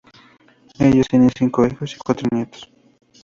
[0.79, 2.67] Ellos tienen cinco hijos y cuatro nietos.